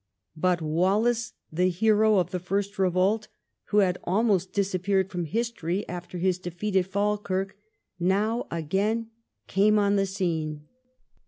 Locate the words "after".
5.87-6.17